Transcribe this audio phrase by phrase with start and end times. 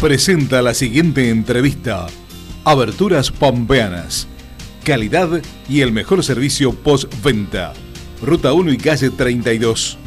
[0.00, 2.06] presenta la siguiente entrevista.
[2.64, 4.26] Aberturas Pampeanas.
[4.84, 5.28] Calidad
[5.68, 7.74] y el mejor servicio postventa.
[8.22, 9.98] Ruta 1 y calle 32.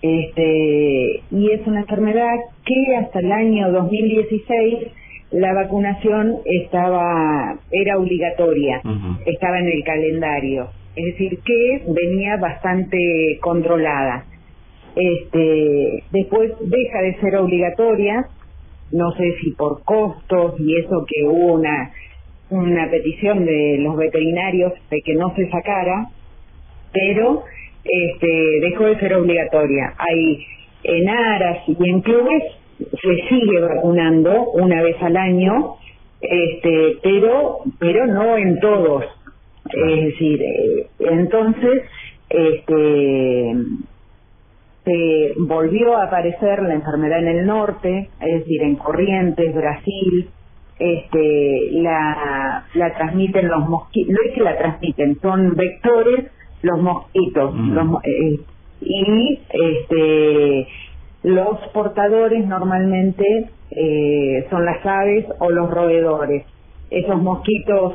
[0.00, 4.88] este y es una enfermedad que hasta el año 2016
[5.30, 8.80] la vacunación estaba era obligatoria,
[9.24, 14.24] estaba en el calendario, es decir que venía bastante controlada.
[14.94, 18.26] Este, después deja de ser obligatoria,
[18.92, 21.90] no sé si por costos y eso que hubo una
[22.48, 26.06] una petición de los veterinarios de que no se sacara,
[26.92, 27.42] pero
[27.84, 28.28] este
[28.62, 29.94] dejó de ser obligatoria.
[29.98, 30.46] Hay
[30.84, 32.42] en aras y en clubes
[32.78, 35.76] se sigue vacunando una vez al año,
[36.20, 39.04] este, pero, pero no en todos.
[39.72, 41.82] Es decir, eh, entonces,
[42.28, 43.54] este,
[44.84, 50.28] se volvió a aparecer la enfermedad en el norte, es decir, en Corrientes, Brasil,
[50.78, 56.30] este, la, la transmiten los mosquitos, no es que la transmiten, son vectores
[56.62, 58.40] los mosquitos, los, eh,
[58.80, 60.68] y este,
[61.26, 63.24] los portadores normalmente
[63.72, 66.46] eh, son las aves o los roedores.
[66.88, 67.94] Esos mosquitos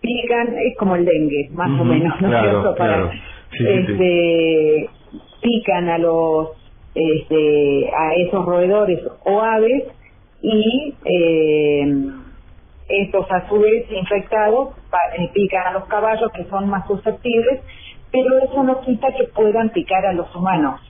[0.00, 2.74] pican, es como el dengue, más o menos, ¿no es cierto?
[2.76, 3.10] Para,
[3.50, 4.88] este,
[5.42, 6.50] pican a los
[6.94, 9.88] este, a esos roedores o aves
[10.40, 12.04] y eh,
[12.88, 14.76] estos a su vez infectados
[15.18, 17.62] eh, pican a los caballos que son más susceptibles,
[18.12, 20.80] pero eso no quita que puedan picar a los humanos.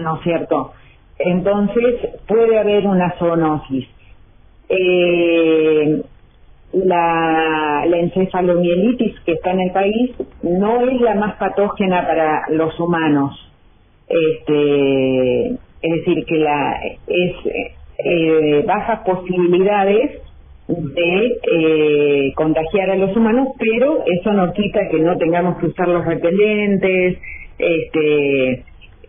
[0.00, 0.72] ¿No es cierto?
[1.18, 1.96] Entonces
[2.26, 3.88] puede haber una zoonosis.
[4.68, 6.02] Eh,
[6.72, 10.12] la, la encefalomielitis que está en el país
[10.42, 13.38] no es la más patógena para los humanos.
[14.08, 17.32] Este, es decir, que la es
[18.04, 20.22] eh, bajas posibilidades
[20.68, 25.88] de eh, contagiar a los humanos, pero eso no quita que no tengamos que usar
[25.88, 27.18] los repelentes,
[27.58, 28.64] este,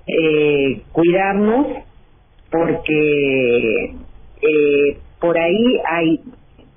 [0.07, 1.67] eh, cuidarnos
[2.51, 3.95] porque
[4.41, 6.19] eh, por ahí hay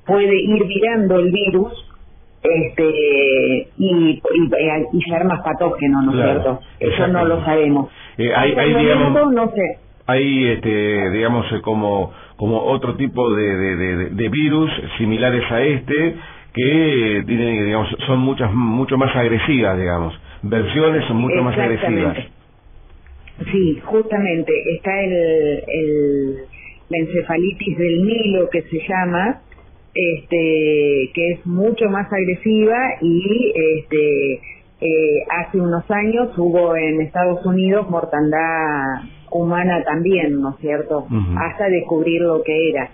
[0.07, 1.87] puede ir virando el virus
[2.43, 4.23] este y,
[4.93, 6.61] y, ser más patógeno, ¿no es cierto?
[6.79, 7.91] Eso no lo sabemos.
[8.19, 9.79] Eh, hay, hay digamos, no sé.
[10.07, 16.15] Hay, este, digamos, eh, como, como otro tipo de, de, de, virus similares a este
[16.55, 20.15] que tienen, digamos, son muchas, mucho más agresivas, digamos.
[20.43, 22.17] Versiones son mucho más agresivas.
[23.53, 25.13] Sí, justamente está el,
[25.67, 26.37] el,
[26.89, 29.43] la encefalitis del Nilo que se llama,
[29.95, 34.41] este, que es mucho más agresiva y este,
[34.81, 41.07] eh, hace unos años hubo en Estados Unidos mortandad humana también, ¿no es cierto?
[41.39, 42.91] Hasta descubrir lo que era.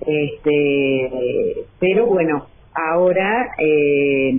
[0.00, 4.36] Este, pero bueno, ahora eh,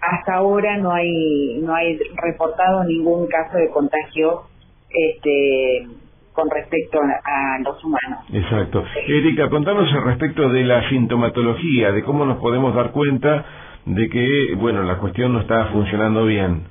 [0.00, 4.42] hasta ahora no hay no hay reportado ningún caso de contagio
[4.88, 5.86] este
[6.32, 8.24] con respecto a, los humanos.
[8.32, 8.84] Exacto.
[9.06, 13.44] Erika, contanos respecto de la sintomatología, de cómo nos podemos dar cuenta
[13.84, 16.62] de que, bueno, la cuestión no está funcionando bien.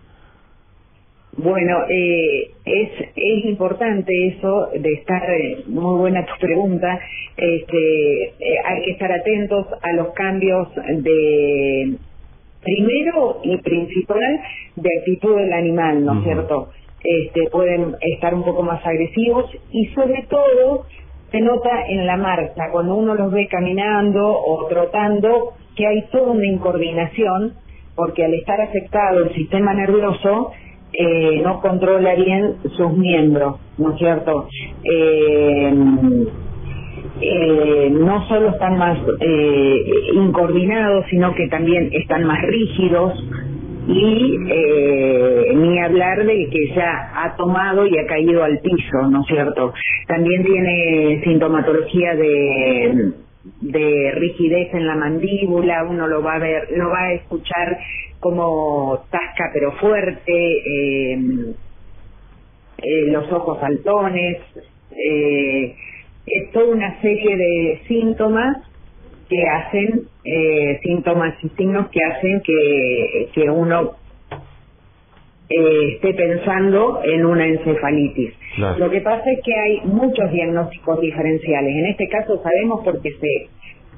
[1.38, 7.00] Bueno, eh, es, es importante eso de estar, eh, muy buena tu pregunta,
[7.38, 11.96] este, eh, hay que estar atentos a los cambios de,
[12.62, 14.42] primero y principal,
[14.76, 16.70] de actitud del animal, ¿no es cierto?
[17.04, 20.86] este, pueden estar un poco más agresivos y sobre todo
[21.32, 26.32] se nota en la marcha, cuando uno los ve caminando o trotando, que hay toda
[26.32, 27.54] una incoordinación,
[27.96, 30.52] porque al estar afectado el sistema nervioso,
[30.92, 34.48] eh, no controla bien sus miembros, ¿no es cierto?
[34.84, 35.72] Eh,
[37.22, 39.84] eh, no solo están más eh,
[40.14, 43.14] incoordinados, sino que también están más rígidos,
[43.88, 49.22] y eh, ni hablar de que ya ha tomado y ha caído al piso, ¿no
[49.22, 49.74] es cierto?
[50.08, 53.14] También tiene sintomatología de,
[53.62, 57.80] de rigidez en la mandíbula, uno lo va a ver, lo va a escuchar
[58.20, 61.54] como tasca pero fuerte, eh,
[62.78, 64.38] eh, los ojos saltones,
[64.92, 65.76] eh,
[66.30, 68.58] es toda una serie de síntomas
[69.30, 73.96] que hacen, eh, síntomas y signos que hacen que, que uno
[75.50, 78.34] eh, esté pensando en una encefalitis.
[78.78, 81.76] Lo que pasa es que hay muchos diagnósticos diferenciales.
[81.76, 83.48] En este caso sabemos porque se,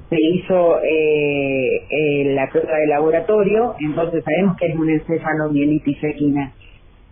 [0.09, 6.53] se hizo eh, eh, la prueba de laboratorio, entonces sabemos que es una encefalomielitis equina.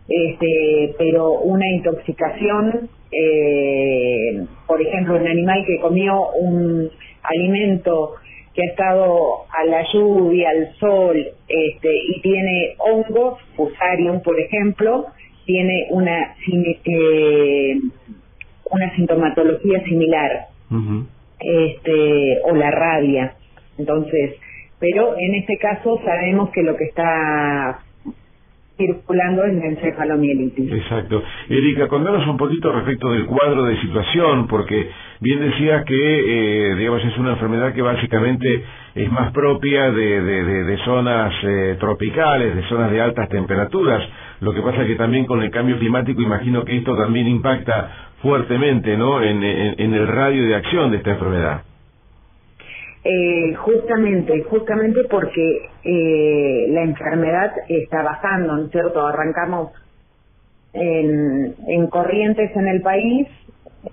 [0.09, 6.89] Este, pero una intoxicación, eh, por ejemplo, un animal que comió un
[7.21, 8.15] alimento
[8.55, 11.15] que ha estado a la lluvia, al sol,
[11.47, 15.05] este, y tiene hongos, fusarium, por ejemplo,
[15.45, 16.35] tiene una
[16.85, 17.77] eh,
[18.71, 20.47] una sintomatología similar,
[21.39, 23.35] este, o la rabia.
[23.77, 24.35] Entonces,
[24.79, 27.79] pero en este caso sabemos que lo que está
[28.79, 30.71] circulando en encefalomielitis.
[30.71, 31.21] Exacto.
[31.49, 34.89] Erika, contanos un poquito respecto del cuadro de situación, porque
[35.19, 38.63] bien decías que, eh, digamos, es una enfermedad que básicamente
[38.95, 40.21] es más propia de,
[40.63, 44.01] de, zonas eh, tropicales, de zonas de altas temperaturas.
[44.39, 48.07] Lo que pasa es que también con el cambio climático imagino que esto también impacta
[48.21, 49.43] fuertemente, ¿no?, en
[49.93, 51.68] el radio de acción de esta enfermedad.
[53.01, 59.07] Eh, justamente, justamente porque eh, la enfermedad está bajando, ¿no es cierto?
[59.07, 59.71] Arrancamos
[60.73, 63.27] en, en corrientes en el país,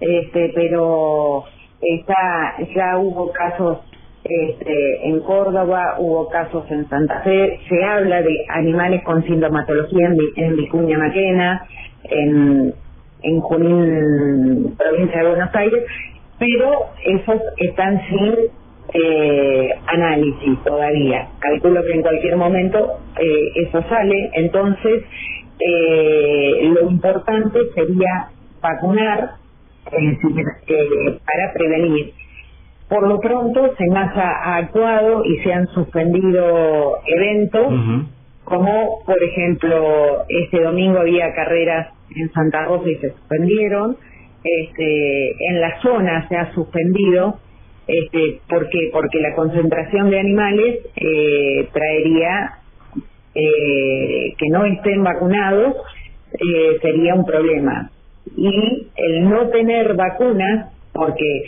[0.01, 1.45] este, pero
[1.81, 3.79] está, ya hubo casos
[4.25, 10.17] este, en Córdoba, hubo casos en Santa Fe, se habla de animales con sintomatología en,
[10.35, 11.65] en Vicuña Maquena,
[12.03, 12.75] en,
[13.23, 15.85] en Junín, provincia de Buenos Aires,
[16.41, 18.35] pero esos están sin
[18.93, 21.29] eh, análisis todavía.
[21.39, 24.31] Calculo que en cualquier momento eh, eso sale.
[24.35, 25.05] Entonces,
[25.59, 28.29] eh, lo importante sería
[28.61, 29.31] vacunar
[29.93, 32.13] eh, para prevenir.
[32.89, 37.67] Por lo pronto, SENASA ha actuado y se han suspendido eventos,
[38.45, 43.97] como por ejemplo, este domingo había carreras en Santa Rosa y se suspendieron.
[44.45, 47.41] Este, en la zona se ha suspendido
[47.87, 52.59] este, ¿Por Porque la concentración de animales eh, traería
[53.35, 55.77] eh, que no estén vacunados,
[56.33, 57.91] eh, sería un problema.
[58.37, 61.45] Y el no tener vacunas, porque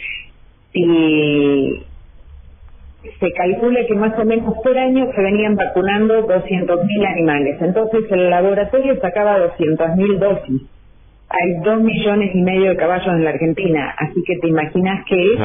[0.72, 1.82] si
[3.18, 8.30] se calcula que más o menos por año se venían vacunando 200.000 animales, entonces el
[8.30, 10.62] laboratorio sacaba 200.000 dosis
[11.30, 15.36] hay dos millones y medio de caballos en la Argentina, así que te imaginas que,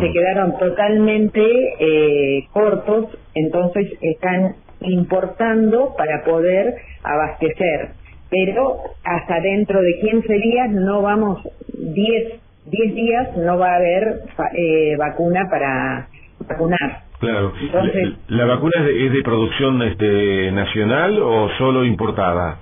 [0.00, 1.40] se quedaron totalmente
[1.78, 6.74] eh, cortos, entonces están importando para poder
[7.04, 7.90] abastecer,
[8.28, 11.40] pero hasta dentro de 15 días no vamos,
[11.78, 14.22] 10, 10 días no va a haber
[14.56, 16.08] eh, vacuna para
[16.48, 17.02] vacunar.
[17.20, 17.52] Claro.
[17.60, 22.58] Entonces, ¿La, vacuna es de, es de producción este, nacional o solo importada?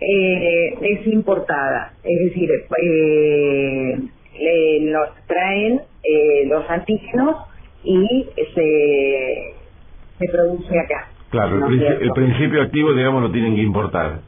[0.00, 2.50] Eh, es importada, es decir,
[4.40, 7.36] eh, nos traen eh, los antígenos
[7.82, 9.54] y se,
[10.18, 11.08] se produce acá.
[11.30, 14.20] Claro, el, principio activo, digamos, lo tienen que importar.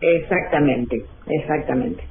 [0.00, 2.04] Exactamente, exactamente.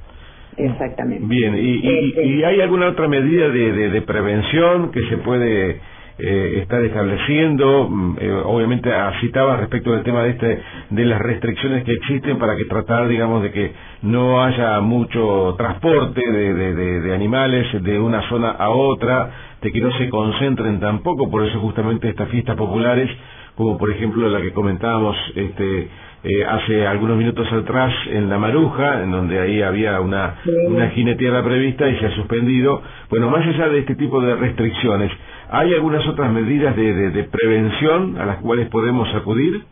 [0.56, 1.24] Exactamente.
[1.26, 5.80] Bien, ¿y, y, este hay alguna otra medida de, de prevención que se puede
[6.22, 7.88] eh, estar estableciendo.
[7.88, 12.56] Mm, eh, obviamente citaba respecto del tema de este de las restricciones que existen para
[12.56, 13.72] que tratar, digamos, de que
[14.02, 19.92] no haya mucho transporte de, de, animales de una zona a otra, de que no
[19.92, 23.10] se concentren tampoco, por eso justamente estas fiestas populares,
[23.56, 25.88] como por ejemplo la que comentábamos este
[26.22, 31.42] eh, hace algunos minutos atrás en La Maruja, en donde ahí había una, una jineteada
[31.42, 32.82] prevista y se ha suspendido.
[33.08, 35.10] Bueno, más allá de este tipo de restricciones,
[35.48, 39.62] ¿hay algunas otras medidas de, de, prevención a las cuales podemos acudir?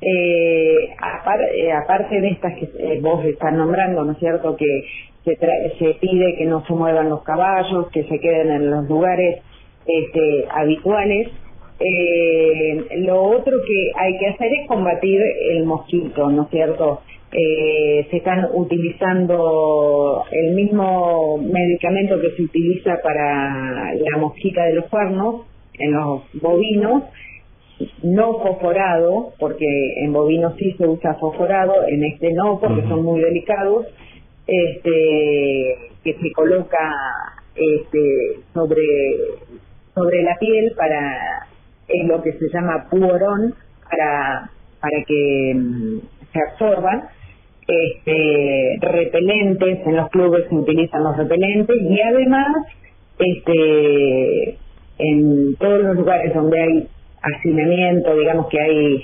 [0.00, 4.56] Eh, eh aparte de estas que eh, vos estás nombrando, ¿no es cierto?
[4.56, 4.84] Que
[5.24, 5.36] se,
[5.80, 9.42] se pide que no se muevan los caballos, que se queden en los lugares
[9.84, 11.28] este, habituales.
[11.80, 15.20] Eh, lo otro que hay que hacer es combatir
[15.52, 17.02] el mosquito, ¿no es cierto?
[17.30, 24.86] Eh, se están utilizando el mismo medicamento que se utiliza para la mosquita de los
[24.86, 25.42] cuernos
[25.74, 27.04] en los bovinos,
[28.02, 29.66] no fosforado, porque
[30.02, 33.86] en bovinos sí se usa fosforado, en este no, porque son muy delicados,
[34.46, 36.94] este, que se coloca
[37.54, 38.82] este, sobre
[39.94, 41.47] sobre la piel para
[41.88, 43.54] es lo que se llama puorón
[43.90, 45.98] para para que mm,
[46.32, 47.08] se absorban
[47.66, 52.48] este, repelentes en los clubes se utilizan los repelentes y además
[53.18, 54.56] este
[54.98, 56.88] en todos los lugares donde hay
[57.22, 59.02] hacinamiento digamos que hay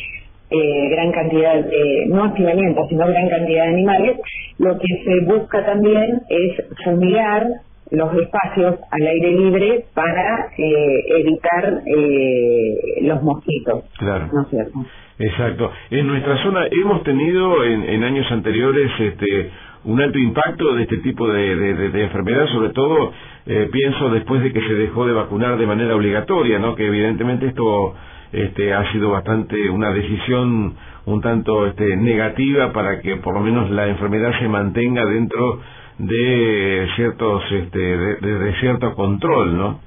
[0.50, 4.20] eh, gran cantidad de, no hacinamiento, sino gran cantidad de animales,
[4.58, 7.46] lo que se busca también es fumigar
[7.90, 13.84] los espacios al aire libre para eh, evitar eh, los mosquitos.
[13.98, 14.28] Claro.
[14.32, 14.84] ¿No es cierto?
[15.18, 15.70] Exacto.
[15.90, 19.50] En nuestra zona hemos tenido en, en años anteriores este
[19.84, 23.12] un alto impacto de este tipo de, de, de, enfermedad, sobre todo
[23.46, 26.74] eh, pienso después de que se dejó de vacunar de manera obligatoria, ¿no?
[26.74, 27.94] Que evidentemente esto
[28.32, 30.74] este, ha sido bastante una decisión
[31.06, 35.60] un tanto este, negativa para que por lo menos la enfermedad se mantenga dentro
[35.98, 39.80] de ciertos este, de, de cierto control, ¿no?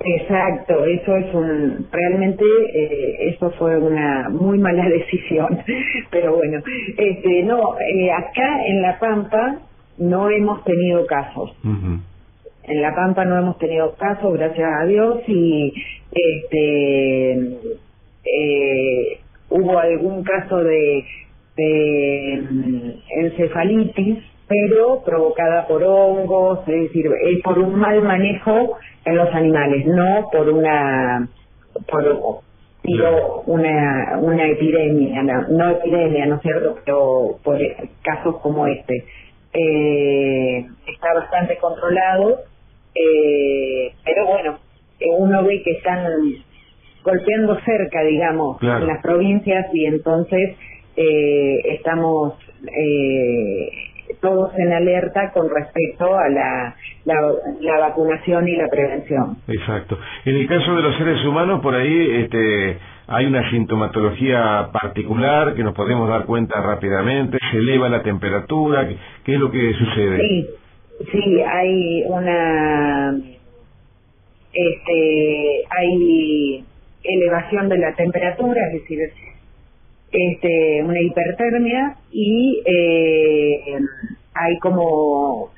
[0.00, 5.58] Exacto, eso es un, realmente eh, eso fue una muy mala decisión,
[6.10, 6.62] pero bueno,
[6.96, 9.58] este, no, eh, acá en La Pampa
[9.98, 11.52] no hemos tenido casos.
[11.64, 15.74] En La Pampa no hemos tenido casos, gracias a Dios, y
[16.12, 17.32] este,
[18.24, 19.18] eh,
[19.50, 21.04] hubo algún caso de,
[21.56, 24.18] de mm, encefalitis,
[24.48, 30.28] pero provocada por hongos, es decir, es por un mal manejo en los animales, no
[30.32, 31.28] por una
[31.86, 32.42] por
[32.82, 36.78] digo, una una epidemia, no, epidemia, ¿no es cierto?
[36.84, 37.58] Pero por
[38.02, 39.04] casos como este.
[39.52, 42.40] Eh, está bastante controlado,
[42.94, 44.58] eh, pero bueno,
[45.18, 46.04] uno ve que están
[47.02, 50.56] golpeando cerca, digamos, en las provincias y entonces
[50.96, 52.34] eh, estamos
[52.66, 53.70] eh,
[54.20, 59.38] todos en alerta con respecto a la, la, vacunación y la prevención.
[59.48, 59.98] Exacto.
[60.24, 65.62] En el caso de los seres humanos, por ahí este, hay una sintomatología particular que
[65.62, 68.88] nos podemos dar cuenta rápidamente, se eleva la temperatura,
[69.24, 70.18] ¿qué es lo que sucede?
[70.18, 70.48] Sí,
[71.12, 73.16] sí, hay una,
[74.52, 76.64] este, hay
[77.02, 78.98] elevación de la temperatura, es decir,
[80.10, 83.78] este, una hipertermia y eh,
[84.34, 85.50] hay como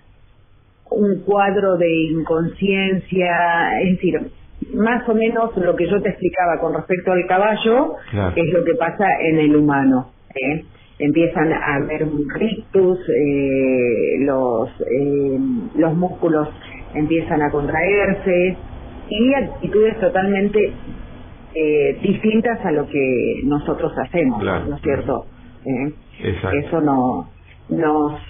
[0.91, 4.21] un cuadro de inconsciencia, es decir,
[4.75, 7.95] más o menos lo que yo te explicaba con respecto al caballo
[8.37, 10.11] es lo que pasa en el humano.
[10.35, 10.65] ¿eh?
[10.99, 15.39] Empiezan a haber un rictus, eh, los, eh,
[15.77, 16.49] los músculos
[16.95, 18.57] empiezan a contraerse
[19.09, 20.73] y actitudes totalmente
[21.55, 25.27] eh, distintas a lo que nosotros hacemos, ¿no es cierto?
[25.65, 25.93] ¿Eh?
[26.53, 27.29] Eso no
[27.69, 28.21] nos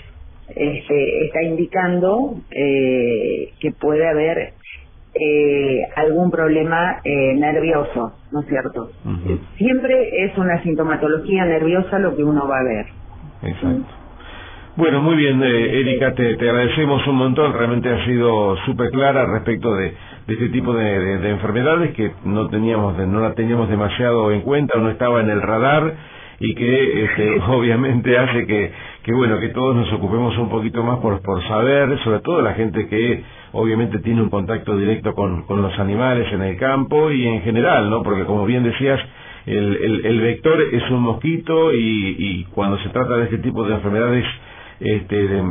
[0.48, 4.54] este, está indicando eh, que puede haber
[5.14, 8.90] eh, algún problema eh, nervioso, ¿no es cierto?
[9.56, 12.86] Siempre es una sintomatología nerviosa lo que uno va a ver.
[13.42, 14.00] Exacto.
[14.76, 17.52] Bueno, muy bien, eh, Erika, te, te, agradecemos un montón.
[17.52, 19.92] Realmente ha sido súper clara respecto de,
[20.28, 24.78] de este tipo de, de, enfermedades que no teníamos no la teníamos demasiado en cuenta
[24.78, 25.92] o no estaba en el radar
[26.38, 28.70] y que este, obviamente hace que,
[29.02, 32.54] que bueno que todos nos ocupemos un poquito más por, por saber sobre todo la
[32.54, 37.26] gente que obviamente tiene un contacto directo con, con los animales en el campo y
[37.26, 39.00] en general no porque como bien decías
[39.46, 43.64] el, el, el vector es un mosquito y, y cuando se trata de este tipo
[43.64, 44.24] de enfermedades
[44.80, 45.42] este, de,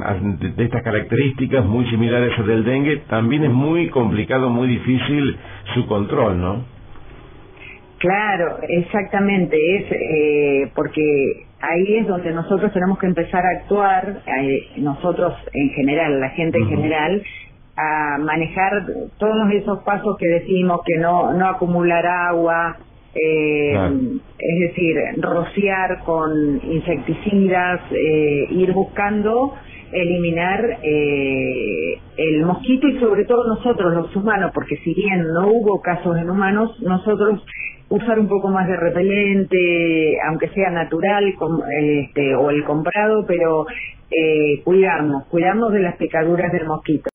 [0.55, 5.38] de, estas características muy similares al del dengue, también es muy complicado, muy difícil
[5.74, 6.65] su control, ¿no?
[8.00, 14.69] Claro, exactamente, es eh, porque ahí es donde nosotros tenemos que empezar a actuar, eh,
[14.77, 17.21] nosotros en general, la gente en general,
[17.75, 18.86] a manejar
[19.17, 22.77] todos esos pasos que decimos, que no, no acumular agua,
[23.16, 23.92] eh,
[24.38, 29.54] es decir, rociar con insecticidas, eh, ir buscando
[29.92, 35.82] eliminar eh, el mosquito y sobre todo nosotros los humanos, porque si bien no hubo
[35.82, 37.44] casos en humanos, nosotros
[37.89, 41.34] usar un poco más de repelente, aunque sea natural
[41.82, 43.66] este, o el comprado, pero
[44.12, 47.10] eh, cuidarnos, cuidarnos de las picaduras del mosquito.